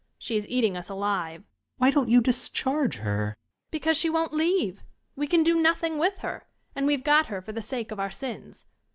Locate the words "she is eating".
0.17-0.75